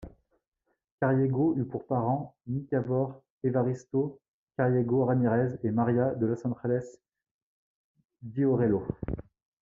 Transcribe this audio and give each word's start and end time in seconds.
Carriego 0.99 1.53
eut 1.57 1.65
pour 1.67 1.85
parents 1.85 2.35
Nicanor 2.47 3.21
Evaristo 3.43 4.19
Carriego 4.57 5.05
Ramírez 5.05 5.59
et 5.63 5.69
María 5.69 6.15
de 6.15 6.25
los 6.25 6.43
Ángeles 6.43 6.99
Giorello. 8.23 8.83